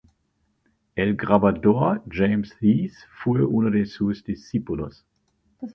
[0.95, 5.05] El grabador James Heath fue uno de sus discípulos.